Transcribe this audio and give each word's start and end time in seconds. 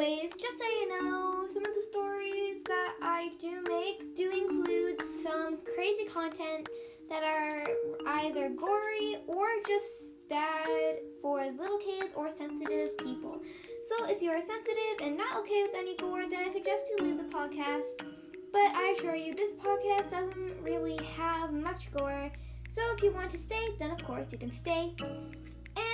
anyways, 0.00 0.32
just 0.32 0.58
so 0.58 0.64
you 0.64 0.88
know, 0.88 1.46
some 1.46 1.64
of 1.64 1.74
the 1.74 1.82
stories 1.90 2.62
that 2.66 2.94
I 3.02 3.30
do 3.38 3.62
make 3.68 4.16
do 4.16 4.30
include 4.30 5.02
some 5.02 5.58
crazy 5.74 6.04
content 6.06 6.68
that 7.08 7.22
are 7.22 7.66
either 8.06 8.50
gory 8.50 9.18
or 9.26 9.46
just 9.66 9.86
bad 10.28 10.96
for 11.20 11.44
little 11.58 11.78
kids 11.78 12.14
or 12.14 12.30
sensitive 12.30 12.96
people. 12.98 13.42
So 13.88 14.06
if 14.06 14.22
you're 14.22 14.40
sensitive 14.40 15.02
and 15.02 15.18
not 15.18 15.36
okay 15.40 15.62
with 15.62 15.74
any 15.76 15.96
gore, 15.96 16.24
then 16.30 16.48
I 16.48 16.52
suggest 16.52 16.86
you 16.90 17.04
leave 17.04 17.18
the 17.18 17.24
podcast. 17.24 18.06
But 18.52 18.74
I 18.74 18.94
assure 18.96 19.16
you, 19.16 19.34
this 19.34 19.52
podcast 19.52 20.10
doesn't 20.10 20.62
really 20.62 20.98
have 21.16 21.52
much 21.52 21.92
gore. 21.92 22.30
So 22.68 22.80
if 22.94 23.02
you 23.02 23.12
want 23.12 23.30
to 23.30 23.38
stay, 23.38 23.74
then 23.78 23.90
of 23.90 24.02
course 24.04 24.26
you 24.30 24.38
can 24.38 24.50
stay. 24.50 24.94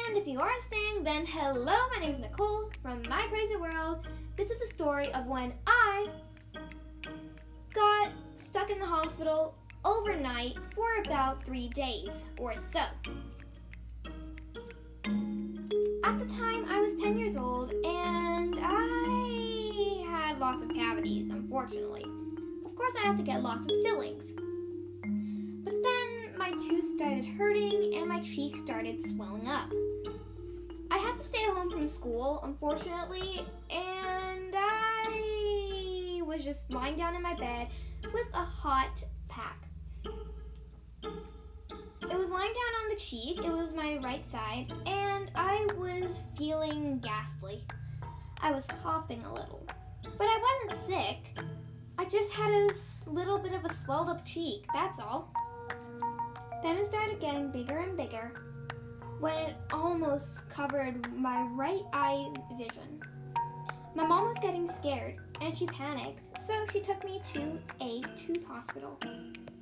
And 0.07 0.17
if 0.17 0.27
you 0.29 0.41
are 0.41 0.53
staying, 0.65 1.03
then 1.03 1.27
hello, 1.27 1.75
my 1.93 1.99
name 2.01 2.13
is 2.13 2.21
Nicole 2.21 2.71
from 2.81 3.03
My 3.09 3.27
Crazy 3.29 3.57
World. 3.57 4.07
This 4.37 4.51
is 4.51 4.61
the 4.61 4.67
story 4.67 5.13
of 5.13 5.27
when 5.27 5.53
I 5.67 6.07
got 7.75 8.11
stuck 8.37 8.71
in 8.71 8.79
the 8.79 8.87
hospital 8.87 9.57
overnight 9.85 10.55
for 10.77 10.87
about 11.05 11.43
three 11.43 11.71
days 11.71 12.27
or 12.39 12.55
so. 12.55 12.81
At 16.05 16.19
the 16.21 16.27
time, 16.27 16.67
I 16.69 16.79
was 16.81 17.03
10 17.03 17.19
years 17.19 17.37
old 17.37 17.73
and 17.73 18.55
I 18.61 20.05
had 20.09 20.39
lots 20.39 20.63
of 20.63 20.69
cavities, 20.69 21.31
unfortunately. 21.31 22.05
Of 22.65 22.77
course, 22.77 22.93
I 23.03 23.09
had 23.09 23.17
to 23.17 23.25
get 23.25 23.43
lots 23.43 23.67
of 23.67 23.73
fillings. 23.83 24.35
But 25.65 25.75
then 25.83 26.39
my 26.39 26.53
tooth 26.53 26.95
started 26.95 27.25
hurting 27.25 27.95
and 27.97 28.09
my 28.09 28.21
cheek 28.21 28.57
started 28.57 29.05
swelling 29.05 29.49
up. 29.49 29.73
To 31.17 31.23
stay 31.23 31.45
home 31.45 31.71
from 31.71 31.89
school, 31.89 32.41
unfortunately, 32.43 33.41
and 33.71 34.55
I 34.55 36.21
was 36.27 36.45
just 36.45 36.71
lying 36.71 36.97
down 36.97 37.15
in 37.15 37.23
my 37.23 37.35
bed 37.35 37.69
with 38.13 38.27
a 38.35 38.45
hot 38.45 39.03
pack. 39.27 39.67
It 41.03 42.19
was 42.19 42.29
lying 42.29 42.53
down 42.53 42.83
on 42.83 42.91
the 42.91 42.97
cheek, 42.97 43.39
it 43.39 43.51
was 43.51 43.75
my 43.75 43.97
right 44.03 44.27
side, 44.27 44.71
and 44.85 45.31
I 45.35 45.67
was 45.79 46.19
feeling 46.37 46.99
ghastly. 46.99 47.65
I 48.43 48.53
was 48.53 48.67
coughing 48.83 49.25
a 49.25 49.33
little. 49.33 49.67
But 50.03 50.27
I 50.27 50.67
wasn't 50.69 50.87
sick. 50.87 51.45
I 51.97 52.05
just 52.05 52.31
had 52.35 52.51
a 52.51 52.69
little 53.11 53.39
bit 53.39 53.55
of 53.55 53.65
a 53.65 53.73
swelled 53.73 54.11
up 54.11 54.27
cheek, 54.27 54.67
that's 54.75 55.01
all. 55.01 55.33
Then 56.63 56.77
it 56.77 56.87
started 56.87 57.21
getting 57.21 57.51
bigger 57.51 57.79
and 57.79 57.97
bigger 57.97 58.33
when 59.21 59.37
it 59.37 59.57
almost 59.73 60.49
covered 60.51 61.13
my 61.15 61.43
right 61.53 61.83
eye 61.93 62.27
vision. 62.59 63.01
My 63.95 64.07
mom 64.07 64.29
was 64.29 64.39
getting 64.43 64.69
scared 64.69 65.17
and 65.41 65.57
she 65.57 65.67
panicked, 65.67 66.39
so 66.41 66.55
she 66.71 66.81
took 66.81 67.03
me 67.05 67.23
to 67.33 67.59
a 67.81 68.03
tooth 68.17 68.45
hospital. 68.47 68.99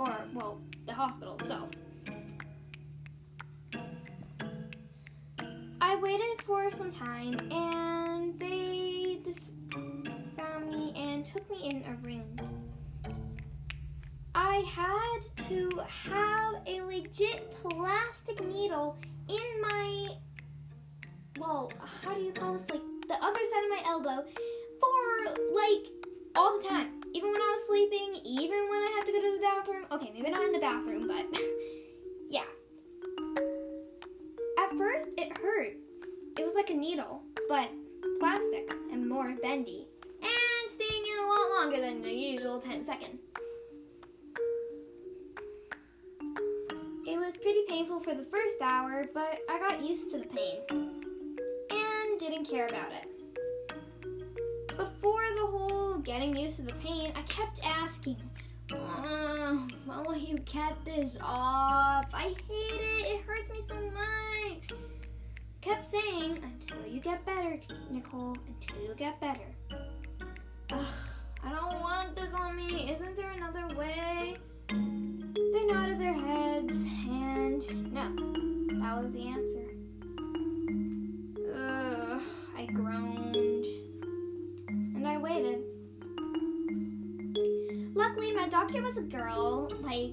Or, 0.00 0.24
well, 0.32 0.60
the 0.86 0.92
hospital 0.92 1.36
itself. 1.38 1.70
I 5.80 5.96
waited 5.96 6.42
for 6.44 6.72
some 6.72 6.90
time 6.90 7.38
and 7.52 8.38
they 8.40 9.20
dis- 9.24 9.52
found 10.36 10.68
me 10.68 10.92
and 10.96 11.24
took 11.24 11.48
me 11.48 11.70
in 11.70 11.84
a 11.84 11.94
room. 12.08 12.36
I 14.34 14.64
had 14.66 15.46
to 15.48 15.70
have 15.86 16.54
a 16.66 16.82
legit 16.82 17.54
plastic 17.62 18.44
needle 18.44 18.96
in 19.28 19.60
my 19.60 20.08
well, 21.38 21.72
how 22.02 22.14
do 22.14 22.20
you 22.20 22.32
call 22.32 22.54
this? 22.54 22.62
Like 22.70 22.82
the 23.08 23.14
other 23.14 23.40
side 23.50 23.64
of 23.64 23.70
my 23.70 23.82
elbow 23.86 24.24
for 24.80 25.34
like 25.52 25.90
all 26.36 26.58
the 26.58 26.68
time. 26.68 27.00
Even 27.12 27.30
when 27.30 27.40
I 27.40 27.56
was 27.56 27.66
sleeping, 27.68 28.20
even 28.24 28.68
when 28.68 28.80
I 28.80 28.92
had 28.96 29.06
to 29.06 29.12
go 29.12 29.20
to 29.20 29.32
the 29.34 29.40
bathroom. 29.40 29.86
Okay, 29.92 30.10
maybe 30.14 30.30
not 30.30 30.42
in 30.44 30.52
the 30.52 30.58
bathroom, 30.58 31.06
but 31.06 31.26
yeah. 32.30 32.42
At 34.58 34.76
first, 34.76 35.08
it 35.16 35.36
hurt. 35.36 35.76
It 36.36 36.44
was 36.44 36.54
like 36.54 36.70
a 36.70 36.74
needle, 36.74 37.22
but 37.48 37.70
plastic 38.18 38.72
and 38.92 39.08
more 39.08 39.34
bendy, 39.40 39.86
and 40.22 40.70
staying 40.70 41.04
in 41.04 41.24
a 41.24 41.28
lot 41.28 41.50
longer 41.50 41.80
than 41.80 42.02
the 42.02 42.12
usual 42.12 42.60
10 42.60 42.82
second. 42.82 43.18
Pretty 47.44 47.64
painful 47.68 48.00
for 48.00 48.14
the 48.14 48.24
first 48.24 48.56
hour, 48.62 49.04
but 49.12 49.40
I 49.50 49.58
got 49.58 49.84
used 49.84 50.10
to 50.12 50.18
the 50.18 50.24
pain 50.24 50.60
and 50.70 52.18
didn't 52.18 52.46
care 52.46 52.64
about 52.64 52.90
it. 52.90 53.06
Before 54.68 55.26
the 55.36 55.46
whole 55.46 55.98
getting 55.98 56.34
used 56.34 56.56
to 56.56 56.62
the 56.62 56.72
pain, 56.76 57.12
I 57.14 57.20
kept 57.24 57.60
asking, 57.62 58.16
uh, 58.72 59.58
when 59.84 60.04
will 60.04 60.16
you 60.16 60.38
get 60.38 60.82
this 60.86 61.18
off? 61.20 62.06
I 62.14 62.34
hate 62.48 62.80
it. 62.80 63.06
It 63.10 63.20
hurts 63.26 63.50
me 63.50 63.58
so 63.68 63.74
much. 63.90 64.70
Kept 65.60 65.84
saying, 65.84 66.42
until 66.42 66.90
you 66.90 66.98
get 66.98 67.26
better, 67.26 67.60
Nicole, 67.90 68.38
until 68.48 68.82
you 68.84 68.94
get 68.96 69.20
better. 69.20 69.83
Luckily, 88.14 88.32
my 88.32 88.48
doctor 88.48 88.80
was 88.80 88.96
a 88.96 89.02
girl. 89.02 89.68
Like, 89.80 90.12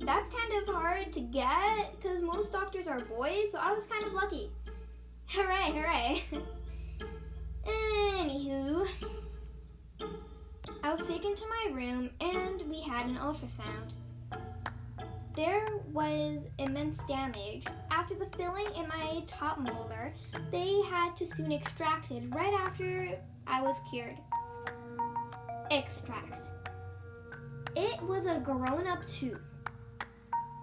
that's 0.00 0.28
kind 0.30 0.52
of 0.60 0.74
hard 0.74 1.12
to 1.12 1.20
get 1.20 1.94
because 1.94 2.20
most 2.20 2.50
doctors 2.50 2.88
are 2.88 2.98
boys, 2.98 3.52
so 3.52 3.58
I 3.60 3.72
was 3.72 3.86
kind 3.86 4.04
of 4.04 4.12
lucky. 4.12 4.50
Hooray, 5.28 5.70
hooray. 5.70 6.24
Anywho, 7.64 8.88
I 10.82 10.92
was 10.92 11.06
taken 11.06 11.36
to 11.36 11.44
my 11.46 11.72
room 11.72 12.10
and 12.20 12.62
we 12.68 12.80
had 12.80 13.06
an 13.06 13.16
ultrasound. 13.16 13.92
There 15.36 15.68
was 15.92 16.42
immense 16.58 16.98
damage. 17.06 17.66
After 17.92 18.16
the 18.16 18.26
filling 18.36 18.66
in 18.74 18.88
my 18.88 19.22
top 19.28 19.58
molar, 19.60 20.12
they 20.50 20.82
had 20.90 21.16
to 21.18 21.26
soon 21.26 21.52
extract 21.52 22.10
it 22.10 22.24
right 22.30 22.54
after 22.54 23.16
I 23.46 23.62
was 23.62 23.76
cured. 23.88 24.18
Extract. 25.70 26.40
It 27.78 28.00
was 28.04 28.24
a 28.24 28.40
grown 28.40 28.86
up 28.86 29.06
tooth, 29.06 29.38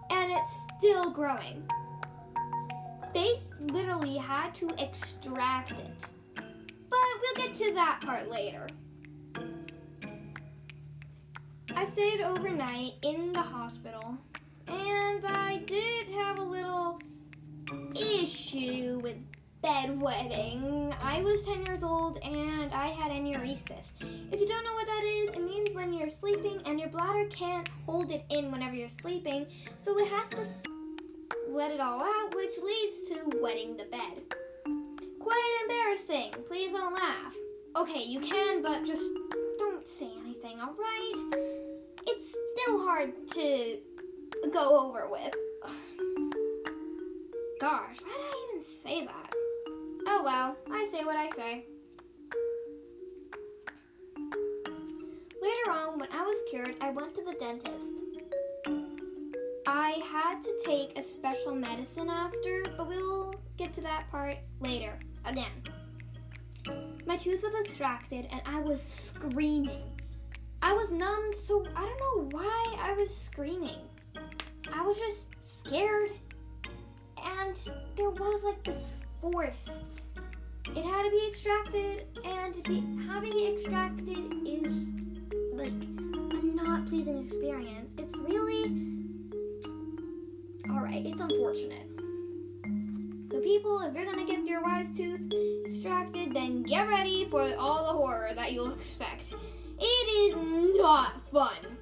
and 0.10 0.32
it's 0.32 0.60
still 0.80 1.12
growing. 1.12 1.62
They 3.14 3.40
literally 3.72 4.18
had 4.18 4.56
to 4.56 4.68
extract 4.80 5.74
it. 5.74 6.06
But 6.36 7.00
we'll 7.22 7.36
get 7.36 7.56
to 7.58 7.74
that 7.76 8.02
part 8.04 8.32
later. 8.32 8.66
I 11.76 11.86
stayed 11.86 12.22
overnight 12.22 12.94
in 13.04 13.32
the 13.32 13.44
hospital, 13.44 14.18
and 14.68 15.24
I 15.24 15.62
did 15.68 16.08
have 16.08 16.40
a 16.40 16.44
little 16.44 17.00
issue 17.96 19.00
with 19.04 19.18
bedwetting. 19.64 20.94
I 21.02 21.22
was 21.22 21.44
10 21.44 21.66
years 21.66 21.84
old 21.84 22.20
and 22.20 22.74
I 22.74 22.88
had 22.88 23.12
enuresis. 23.12 23.86
If 24.32 24.42
you 24.42 24.48
don't 24.48 24.66
know 24.66 24.74
what 24.74 24.88
that 24.88 25.04
is, 25.06 25.30
it 25.30 25.42
means 25.42 25.70
when 25.72 25.94
you're 25.94 26.10
sleeping 26.10 26.62
and 26.66 26.80
your 26.80 26.90
bladder 26.90 27.26
can't 27.30 27.70
hold 27.86 28.12
it 28.12 28.26
in 28.30 28.52
whenever 28.52 28.76
you're 28.76 28.90
sleeping, 28.90 29.48
so 29.78 29.98
it 29.98 30.08
has 30.10 30.28
to 30.30 30.46
let 31.50 31.72
it 31.72 31.80
all 31.80 32.02
out, 32.02 32.36
which 32.36 32.58
leads 32.62 33.10
to 33.10 33.40
wetting 33.42 33.78
the 33.78 33.86
bed. 33.86 34.22
Quite 35.20 35.60
embarrassing. 35.64 36.34
Please 36.48 36.74
don't 36.74 36.94
laugh. 36.94 37.34
Okay, 37.78 38.04
you 38.04 38.20
can, 38.20 38.62
but 38.62 38.86
just 38.86 39.10
don't 39.58 39.88
say 39.88 40.10
anything, 40.26 40.60
alright? 40.60 41.40
It's 42.06 42.36
still 42.62 42.84
hard 42.86 43.14
to 43.30 43.78
go 44.52 44.88
over 44.88 45.08
with. 45.10 45.34
Gosh, 47.62 47.98
why 48.04 48.12
did 48.12 48.26
I 48.26 48.50
even 48.50 48.66
say 48.84 49.06
that? 49.06 49.34
Oh 50.16 50.22
well, 50.22 50.56
I 50.72 50.86
say 50.92 51.04
what 51.04 51.16
I 51.16 51.28
say. 51.32 51.66
Later 55.42 55.72
on, 55.72 55.98
when 55.98 56.08
I 56.12 56.22
was 56.22 56.38
cured, 56.52 56.76
I 56.82 56.92
went 56.92 57.16
to 57.16 57.24
the 57.24 57.34
dentist. 57.34 57.94
I 59.66 60.00
had 60.06 60.44
to 60.44 60.52
take 60.64 61.00
a 61.00 61.02
special 61.02 61.56
medicine 61.56 62.12
after, 62.12 62.62
but 62.78 62.88
we'll 62.88 63.34
get 63.58 63.74
to 63.74 63.82
that 63.82 64.08
part 64.12 64.38
later 64.60 65.00
again. 65.26 65.64
My 67.08 67.18
tooth 67.18 67.42
was 67.42 67.56
extracted 67.66 68.28
and 68.32 68.42
I 68.46 68.60
was 68.60 68.84
screaming. 68.84 69.82
I 70.62 70.74
was 70.74 70.92
numb, 70.92 71.32
so 71.34 71.66
I 71.76 71.86
don't 71.86 72.00
know 72.00 72.38
why 72.38 72.76
I 72.80 72.94
was 72.94 73.18
screaming. 73.18 73.82
I 74.72 74.84
was 74.84 75.00
just 75.00 75.26
scared. 75.42 76.12
And 77.18 77.60
there 77.96 78.12
was 78.12 78.44
like 78.44 78.64
this 78.64 78.98
force 79.20 79.70
it 80.76 80.84
had 80.84 81.04
to 81.04 81.12
be 81.12 81.28
extracted, 81.28 82.06
and 82.26 82.56
the, 82.66 83.08
having 83.08 83.32
it 83.38 83.54
extracted 83.54 84.18
is 84.48 84.86
like 85.54 85.72
a 85.72 86.44
not 86.44 86.88
pleasing 86.88 87.24
experience. 87.24 87.94
It's 87.98 88.18
really 88.18 88.92
alright, 90.72 91.06
it's 91.06 91.22
unfortunate. 91.22 91.88
So, 93.32 93.40
people, 93.40 93.82
if 93.82 93.94
you're 93.94 94.06
gonna 94.06 94.26
get 94.26 94.46
your 94.46 94.64
wise 94.64 94.92
tooth 94.92 95.32
extracted, 95.66 96.34
then 96.34 96.64
get 96.64 96.90
ready 96.90 97.28
for 97.30 97.54
all 97.56 97.86
the 97.86 97.94
horror 97.94 98.34
that 98.34 98.54
you'll 98.54 98.74
expect. 98.74 99.36
It 99.80 99.84
is 99.84 100.80
not 100.80 101.22
fun. 101.32 101.78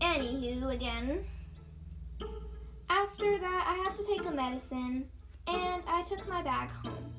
Anywho, 0.00 0.72
again, 0.72 1.24
after 2.88 3.38
that, 3.38 3.64
I 3.66 3.74
have 3.84 3.96
to 3.98 4.06
take 4.06 4.26
a 4.26 4.30
medicine 4.30 5.04
I 5.98 6.02
took 6.02 6.28
my 6.28 6.42
bag 6.42 6.70
home. 6.70 7.12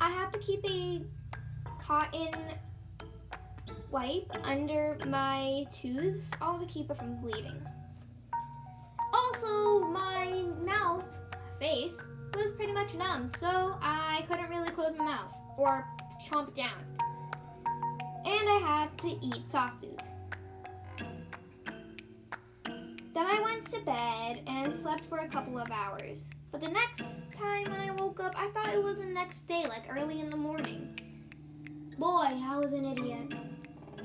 I 0.00 0.10
had 0.10 0.32
to 0.32 0.38
keep 0.40 0.64
a 0.68 1.00
cotton 1.80 2.34
wipe 3.92 4.32
under 4.42 4.98
my 5.06 5.64
tooth, 5.70 6.28
all 6.40 6.58
to 6.58 6.66
keep 6.66 6.90
it 6.90 6.96
from 6.96 7.20
bleeding. 7.20 7.64
Also, 9.14 9.86
my 9.86 10.44
mouth, 10.64 11.04
face, 11.60 11.96
was 12.34 12.50
pretty 12.54 12.72
much 12.72 12.94
numb, 12.94 13.30
so 13.38 13.78
I 13.80 14.24
couldn't 14.28 14.50
really 14.50 14.70
close 14.70 14.96
my 14.98 15.04
mouth 15.04 15.32
or 15.56 15.86
chomp 16.28 16.52
down. 16.52 16.82
And 18.24 18.48
I 18.48 18.58
had 18.60 18.98
to 18.98 19.24
eat 19.24 19.52
soft 19.52 19.84
foods. 19.84 20.10
Then 23.14 23.24
I 23.24 23.40
went 23.40 23.68
to 23.68 23.78
bed 23.82 24.42
and 24.48 24.74
slept 24.74 25.04
for 25.04 25.18
a 25.18 25.28
couple 25.28 25.60
of 25.60 25.70
hours. 25.70 26.24
But 26.58 26.68
the 26.68 26.72
next 26.72 27.02
time 27.38 27.64
when 27.64 27.80
I 27.82 27.90
woke 27.90 28.18
up, 28.18 28.34
I 28.34 28.48
thought 28.48 28.72
it 28.72 28.82
was 28.82 28.96
the 28.96 29.04
next 29.04 29.40
day, 29.40 29.66
like 29.68 29.94
early 29.94 30.20
in 30.20 30.30
the 30.30 30.38
morning. 30.38 30.98
Boy, 31.98 32.28
I 32.32 32.56
was 32.56 32.72
an 32.72 32.86
idiot. 32.86 33.34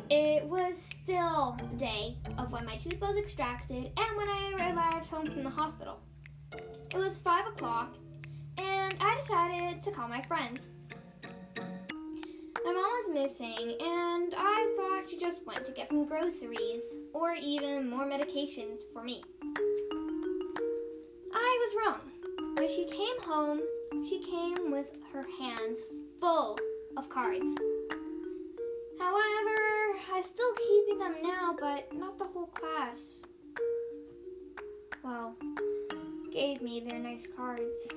It 0.09 0.44
was 0.44 0.75
still 1.01 1.56
the 1.57 1.77
day 1.77 2.18
of 2.38 2.51
when 2.51 2.65
my 2.65 2.75
tooth 2.75 3.00
was 3.00 3.15
extracted 3.15 3.94
and 3.98 4.18
when 4.18 4.27
I 4.27 4.74
arrived 4.75 5.07
home 5.07 5.27
from 5.27 5.45
the 5.45 5.50
hospital. 5.50 6.01
It 6.53 6.98
was 6.98 7.19
5 7.19 7.48
o'clock, 7.48 7.95
and 8.57 8.98
I 9.00 9.15
decided 9.21 9.81
to 9.83 9.92
call 9.92 10.09
my 10.09 10.21
friends. 10.24 10.59
My 11.56 12.74
mom 12.74 12.75
was 12.75 13.13
missing, 13.13 13.77
and 13.80 14.36
I 14.38 14.75
thought 14.75 15.09
she 15.09 15.18
just 15.18 15.45
went 15.45 15.63
to 15.68 15.71
get 15.71 15.88
some 15.88 16.06
groceries 16.06 16.83
or 17.13 17.33
even 17.33 17.89
more 17.89 18.06
medications 18.06 18.81
for 18.92 19.03
me. 19.03 19.24
I 21.33 21.57
was 21.62 21.75
wrong. 21.88 22.11
She 22.74 22.86
came 22.86 23.20
home, 23.24 23.60
she 24.08 24.20
came 24.20 24.72
with 24.72 24.88
her 25.12 25.26
hands 25.40 25.80
full 26.22 26.58
of 26.96 27.10
cards. 27.10 27.54
However, 28.98 29.58
I'm 30.14 30.24
still 30.24 30.54
keeping 30.54 31.00
them 31.00 31.16
now, 31.22 31.54
but 31.60 31.94
not 31.94 32.18
the 32.18 32.24
whole 32.24 32.46
class. 32.48 33.24
Well, 35.04 35.36
gave 36.32 36.62
me 36.62 36.80
their 36.80 37.00
nice 37.00 37.28
cards. 37.28 37.90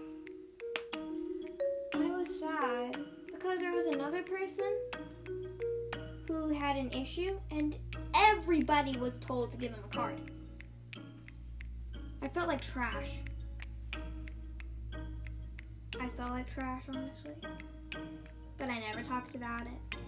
I 1.94 2.11
was 2.17 2.41
sad 2.41 2.97
because 3.26 3.61
there 3.61 3.73
was 3.73 3.87
another 3.87 4.25
person 4.25 4.76
who 6.26 6.49
had 6.49 6.76
an 6.76 6.91
issue 6.91 7.38
and 7.53 7.76
everybody 8.17 8.99
was 8.99 9.19
told 9.19 9.53
to 9.53 9.56
give 9.56 9.71
him 9.71 9.85
a 9.85 9.94
card. 9.94 10.21
I 12.23 12.26
felt 12.26 12.49
like 12.49 12.61
trash. 12.61 13.21
I 16.00 16.08
felt 16.17 16.31
like 16.31 16.52
trash, 16.52 16.82
honestly. 16.88 17.35
But 18.58 18.69
I 18.69 18.81
never 18.81 19.02
talked 19.02 19.35
about 19.35 19.62
it. 19.62 19.99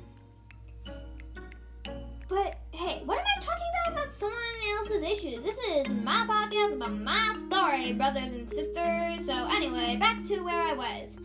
But 2.28 2.58
hey, 2.72 3.02
what 3.04 3.18
am 3.18 3.24
I 3.24 3.40
talking 3.40 3.66
about 3.86 4.02
about 4.02 4.14
someone 4.14 4.38
else's 4.78 5.02
issues? 5.02 5.42
This 5.42 5.58
is 5.58 5.88
my 5.88 6.26
podcast 6.28 6.74
about 6.74 6.98
my 6.98 7.36
story, 7.46 7.92
brothers 7.92 8.32
and 8.32 8.48
sisters. 8.50 9.24
So 9.26 9.48
anyway, 9.48 9.96
back 9.98 10.24
to 10.26 10.40
where 10.40 10.60
I 10.60 10.74
was. 10.74 11.16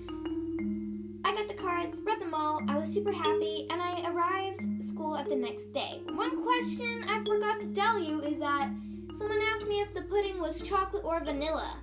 I 1.24 1.36
got 1.36 1.48
the 1.48 1.56
cards, 1.56 2.00
read 2.04 2.20
them 2.22 2.34
all. 2.34 2.62
I 2.68 2.78
was 2.78 2.92
super 2.92 3.12
happy, 3.12 3.68
and 3.72 3.82
I 3.82 4.12
arrived 4.12 4.84
school 4.84 5.16
at 5.16 5.30
the 5.30 5.36
next 5.36 5.74
day. 5.74 6.02
One 6.14 6.44
question 6.44 7.06
I 7.08 7.24
forgot 7.24 7.62
to 7.62 7.68
tell 7.74 8.00
you 8.00 8.22
is 8.22 8.40
that 8.40 8.70
someone 9.18 9.40
asked 9.56 9.68
me 9.68 9.82
if 9.82 9.94
the 9.94 10.04
pudding 10.04 10.40
was 10.40 10.62
chocolate 10.62 11.04
or 11.04 11.24
vanilla. 11.24 11.78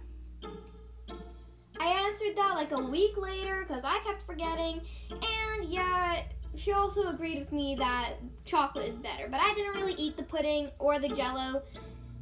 I 1.81 2.09
answered 2.09 2.37
that 2.37 2.55
like 2.55 2.73
a 2.73 2.83
week 2.83 3.17
later 3.17 3.65
because 3.67 3.85
I 3.85 4.01
kept 4.05 4.25
forgetting, 4.25 4.81
and 5.11 5.69
yeah, 5.69 6.23
she 6.57 6.73
also 6.73 7.09
agreed 7.09 7.39
with 7.39 7.53
me 7.53 7.77
that 7.77 8.15
chocolate 8.45 8.89
is 8.89 8.97
better. 8.97 9.29
But 9.31 9.41
I 9.41 9.55
didn't 9.55 9.75
really 9.75 9.95
eat 9.95 10.17
the 10.17 10.25
pudding 10.25 10.71
or 10.79 10.99
the 10.99 11.09
jello 11.09 11.63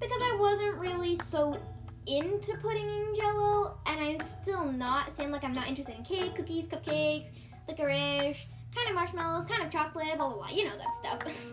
because 0.01 0.21
I 0.23 0.37
wasn't 0.39 0.79
really 0.79 1.19
so 1.29 1.59
into 2.07 2.57
pudding 2.59 2.89
and 2.89 3.17
jello, 3.17 3.79
and 3.87 4.01
I'm 4.01 4.21
still 4.21 4.71
not. 4.71 5.13
Saying 5.13 5.31
like 5.31 5.45
I'm 5.45 5.55
not 5.55 5.69
interested 5.69 5.97
in 5.97 6.05
cake, 6.05 6.35
cookies, 6.35 6.67
cupcakes, 6.67 7.29
licorice, 7.69 8.47
kind 8.75 8.89
of 8.89 8.95
marshmallows, 8.95 9.49
kind 9.49 9.63
of 9.63 9.71
chocolate, 9.71 10.17
blah 10.17 10.29
blah 10.29 10.37
blah. 10.37 10.49
You 10.49 10.67
know 10.67 10.77
that 10.77 10.95
stuff. 11.01 11.53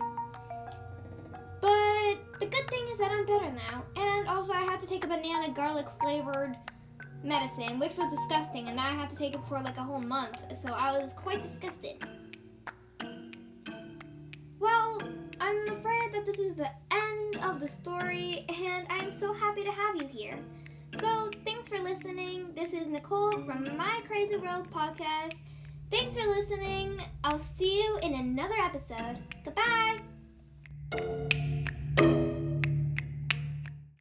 but 1.60 2.38
the 2.38 2.46
good 2.46 2.68
thing 2.68 2.86
is 2.92 2.98
that 2.98 3.10
I'm 3.10 3.26
better 3.26 3.50
now, 3.50 3.84
and 3.96 4.28
also 4.28 4.52
I 4.52 4.60
had 4.60 4.80
to 4.80 4.86
take 4.86 5.04
a 5.04 5.08
banana 5.08 5.52
garlic 5.52 5.86
flavored 6.00 6.56
medicine, 7.24 7.78
which 7.78 7.96
was 7.96 8.12
disgusting, 8.12 8.68
and 8.68 8.78
I 8.78 8.92
had 8.92 9.10
to 9.10 9.16
take 9.16 9.34
it 9.34 9.40
for 9.48 9.60
like 9.60 9.76
a 9.76 9.82
whole 9.82 10.00
month, 10.00 10.38
so 10.60 10.72
I 10.72 10.98
was 10.98 11.12
quite 11.12 11.42
disgusted. 11.42 12.04
Well, 14.58 15.02
I'm 15.40 15.68
afraid 15.68 16.12
that 16.12 16.24
this 16.26 16.38
is 16.38 16.56
the 16.56 16.70
end 16.90 17.36
of 17.42 17.60
the 17.60 17.68
story, 17.68 18.44
and 18.48 18.86
I'm 18.88 19.10
so 19.12 19.32
happy 19.32 19.64
to 19.64 19.72
have 19.72 19.96
you 19.96 20.06
here. 20.06 20.38
So, 21.00 21.30
thanks 21.44 21.68
for 21.68 21.80
listening. 21.80 22.52
This 22.54 22.72
is 22.72 22.88
Nicole 22.88 23.32
from 23.32 23.76
My 23.76 24.00
Crazy 24.06 24.36
World 24.36 24.70
podcast. 24.70 25.34
Thanks 25.90 26.16
for 26.16 26.26
listening. 26.26 27.00
I'll 27.24 27.38
see 27.38 27.82
you 27.82 27.98
in 27.98 28.14
another 28.14 28.54
episode. 28.62 29.18
Goodbye. 29.44 30.00